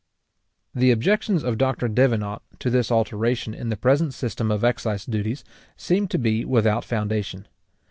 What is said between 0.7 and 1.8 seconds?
The objections of